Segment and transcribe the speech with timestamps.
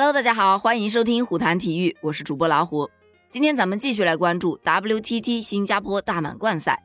[0.00, 2.88] Hello，大家好，欢迎收听虎谈体育，我是主播老虎。
[3.28, 6.80] 今天咱们继续来关注 WTT 新加坡大满贯赛。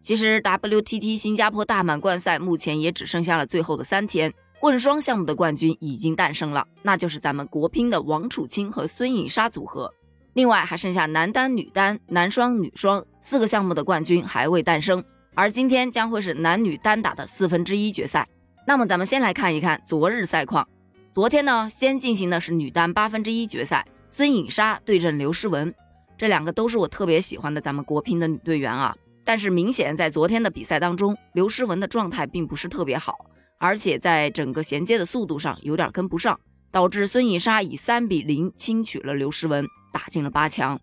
[0.00, 9.94] 其实 WTT 新加坡大满贯赛目前也只剩下了最后的三天，混双项目的冠军已经诞生了，那就是咱们国乒的王楚钦和孙颖莎组合。
[10.32, 15.04] 另外还剩下男单、女单、男双、女双四个项目的冠军还未诞生，
[15.36, 18.26] 而今天将会是男女单打的四分之一决赛。
[18.66, 20.66] 那么咱们先来看一看昨日赛况。
[21.12, 25.74] 昨天呢，先进行的是女单八分之一决赛，孙颖莎对阵刘诗雯，
[26.16, 28.96] 这两个都是我特别喜欢的咱们国乒的女队员啊。
[29.24, 33.26] 但是明显在昨天的比赛当中，刘诗雯的状态并不是特别好，
[33.58, 36.38] 而且在整个衔接的速度上有点跟不上，
[36.70, 40.78] 导致孙颖莎以三比零轻取了刘诗雯，打进了八强。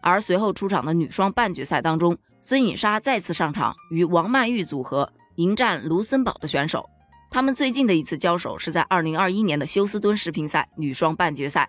[0.00, 6.88] 而随后出场的女双半决赛当中，孙颖莎再次上场，与王曼玉组合迎战卢森堡的选手。
[7.32, 11.66] 他们最近的一次交手是在二零二一年的休斯敦世乒赛女双半决赛，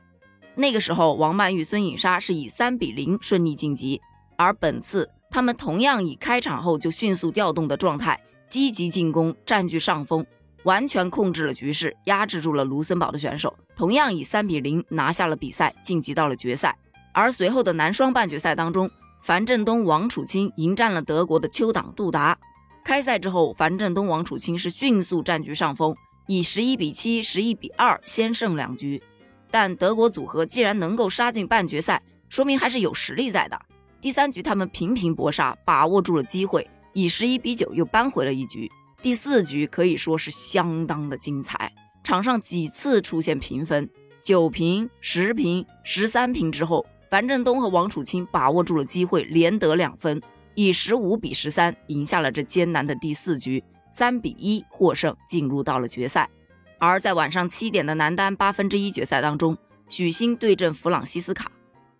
[0.55, 4.01] 那个时候王曼玉、孙颖莎是以三比零顺利晋级，
[4.35, 10.25] 而本次他们同样以开场后就迅速调动的状态，积极进攻，占据上风，
[10.63, 16.77] 完全控制了局势，压制住了卢森堡的选手，同样以三比零拿下了比赛，晋级到了决赛。
[17.13, 22.37] 而随后的男双半决赛当中，樊振东、王楚钦迎战了德国的邱党、杜达。
[22.83, 25.95] 开赛之后，樊振东、王楚钦是迅速占据上风，
[26.27, 29.01] 以十一比七、十一比二先胜两局。
[29.49, 33.59] 但德国组合既然能够杀进半决赛，说明还是有实力在的。
[34.01, 38.69] 第三局他们频频搏杀，把握住了机会，以十一比九又扳回了一局。
[39.01, 41.71] 第四局可以说是相当的精彩，
[42.03, 43.89] 场上几次出现平分，
[44.21, 50.21] 九平、十平、十三平之后，樊振东和王楚钦把握住了机会，连得两分。
[50.55, 56.29] 以十五比十三赢下了这艰难的第四局，三比一获胜，进入到了决赛。
[56.77, 61.51] 而在晚上七点的男单八分之一决赛当中，许昕对阵弗朗西斯卡。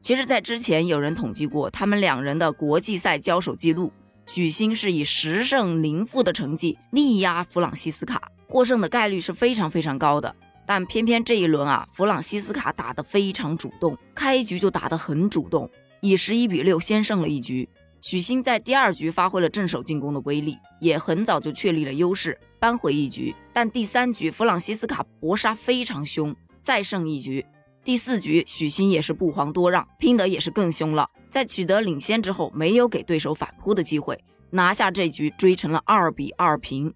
[0.02, 3.92] 其实，在之前有人统计过他们两人的国际赛交手记录，
[4.26, 10.36] 许昕是以十胜零负的成绩力压弗朗西斯卡，获胜的概率是非常非常高的。
[10.66, 15.70] 但偏偏这一轮啊，弗朗西斯卡打得非常主动，开局就打得很主动，
[16.02, 17.68] 以十一比六先胜了一局。
[18.04, 23.34] 许昕在第二局发挥了正手进攻的威力，也很早就确立了优势，扳回一局。
[23.54, 27.46] 但第三局弗朗西斯卡搏杀非常凶，再胜一局。
[27.82, 31.10] 第四局许昕也是不遑多让，拼得也是更凶了。
[31.30, 36.94] 在取得领先之后，没有给对手反扑的机会，拿下这局，追成了二比二平。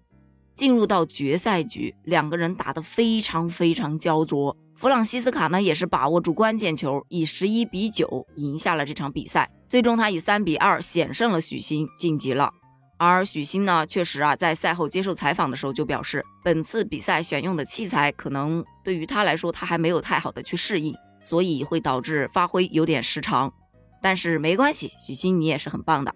[0.58, 4.56] 进入到决赛局，两个人打得非常非常焦灼。
[4.74, 9.48] 弗朗西斯卡呢，也是把握住关键球，以十一比九赢下了这场比赛。
[9.68, 12.50] 最终，他以三比二险胜了许昕，晋级了。
[12.96, 20.92] 而许昕呢，确实啊，在赛后接受采访的时候就表示，本次比赛选用的器材可能对于他来说，他还没有太好的去适应，
[21.22, 23.52] 所以会导致发挥有点失常。
[24.02, 26.12] 但是没关系，许昕你也是很棒的。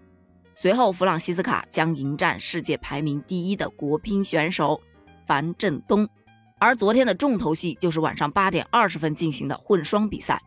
[0.53, 4.79] 随后，弗朗西斯卡将迎战世界排名第一的国乒选手
[5.25, 6.07] 樊振东。
[6.59, 10.39] 而昨天的重头戏就是晚上八点二十分进行的混双比赛。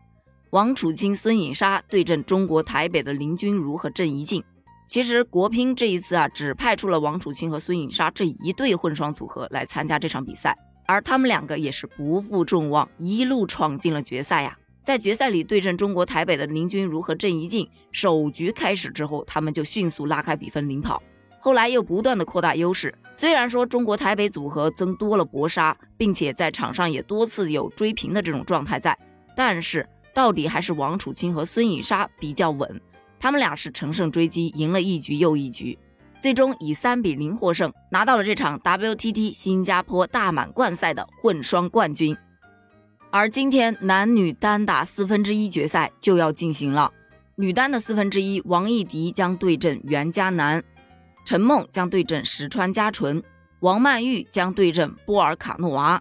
[0.51, 4.43] 王楚钦、孙颖莎对阵中国台北的林君如和郑怡静。
[4.87, 10.57] 其实国乒这一次啊，只派出了王楚钦和孙颖莎这一对混双组合来参加这场比赛，
[10.87, 14.57] 而他们两个也是不负众望，一路闯进了决赛呀。
[14.87, 21.03] 在决赛里对阵中国台北的林君如和郑怡静，首局开始之后，他们就迅速拉开比分领跑，
[21.41, 22.97] 后来又不断的扩大优势。
[23.13, 28.97] 虽然说中国台北组合增多了搏杀，并且在场上也多次有追平的这种状态在，
[29.35, 29.85] 但是。
[30.13, 32.81] 到底还是王楚钦和孙颖莎比较稳，
[33.19, 35.77] 他们俩是乘胜追击，赢了一局又一局，
[36.19, 42.17] 最终以三比零获胜，拿到了这场 WTT 新加坡大满贯赛的混双冠军。
[43.17, 46.93] 而今天男女单打四分之一决赛就要进行了，
[47.33, 50.63] 女单的四分之一，王艺迪将对阵袁嘉楠，
[51.25, 53.23] 陈梦将对阵石川佳纯，
[53.61, 55.99] 王曼玉将对阵波尔卡诺娃，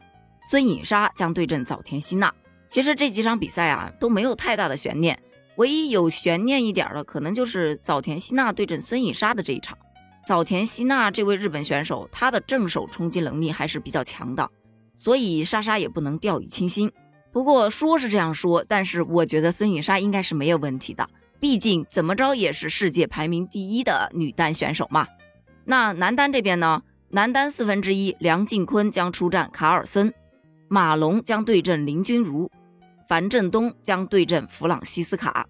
[0.50, 2.30] 孙颖莎将对阵早田希娜。
[2.68, 5.18] 其实这几场比赛啊都没有太大的悬念，
[5.56, 9.78] 唯一有悬念一点的可能就是早田希娜对阵孙颖莎的这一场。
[10.22, 14.50] 早田希娜这位日本选手，她的正手冲击能力还是比较强的，
[14.94, 16.92] 所以莎莎也不能掉以轻心。
[17.36, 21.06] 不过说是这样说，但是我觉得孙颖莎应该是没有问题的，
[21.38, 25.06] 毕竟怎么着也是世界排名第一的女单选手嘛。
[25.66, 26.82] 那男单这边呢？
[27.10, 30.14] 男单四分之一，梁靖昆将出战卡尔森，
[30.68, 32.50] 马龙将对阵林君如。
[33.06, 35.46] 樊振东将对阵弗朗西斯卡，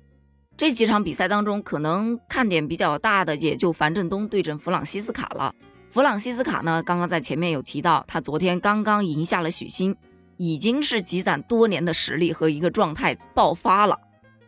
[0.56, 5.54] 这几场比赛当中，可能看点比较大的也就樊振东对阵弗朗西斯卡了。
[5.88, 9.96] 弗朗西斯卡呢，刚刚在前面有提到，他昨天刚刚赢下了许昕，
[10.36, 13.98] 已经是积攒多年的实力和一个状态爆发了。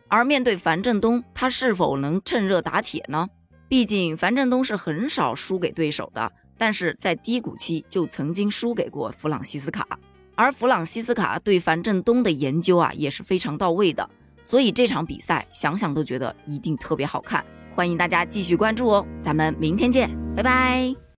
[0.07, 3.27] 而面对樊振东，他是否能趁热打铁呢？
[3.67, 9.85] 毕竟樊振东是很少输给对手的，但是在低谷期就曾经输给过弗朗西斯卡。
[10.35, 14.09] 而弗朗西斯卡对樊振东的研究啊也是非常到位的，
[14.41, 17.45] 所以这场比赛想想都觉得一定特别好看。
[17.75, 20.99] 欢迎大家继续关注哦，咱们明天见，拜拜。